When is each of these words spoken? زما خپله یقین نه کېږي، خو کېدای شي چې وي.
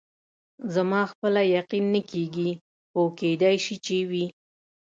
زما 0.73 1.01
خپله 1.11 1.41
یقین 1.57 1.85
نه 1.93 2.01
کېږي، 2.11 2.51
خو 2.91 3.01
کېدای 3.19 3.57
شي 3.65 3.75
چې 3.85 3.97
وي. 4.09 4.25